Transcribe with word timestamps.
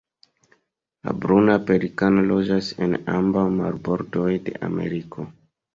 La 1.09 1.13
Bruna 1.25 1.57
pelikano 1.67 2.25
loĝas 2.33 2.73
en 2.87 2.99
ambaŭ 3.19 3.47
marbordoj 3.61 4.29
de 4.49 4.61
Ameriko. 4.73 5.33